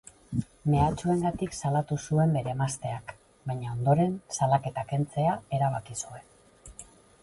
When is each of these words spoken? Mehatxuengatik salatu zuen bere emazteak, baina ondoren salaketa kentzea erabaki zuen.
Mehatxuengatik 0.75 1.53
salatu 1.57 1.99
zuen 2.05 2.33
bere 2.39 2.53
emazteak, 2.55 3.15
baina 3.51 3.77
ondoren 3.77 4.19
salaketa 4.41 4.89
kentzea 4.93 5.41
erabaki 5.61 6.05
zuen. 6.07 6.31